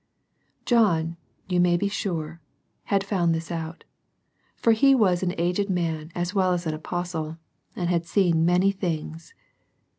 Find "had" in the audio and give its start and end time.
2.85-3.03, 7.87-8.07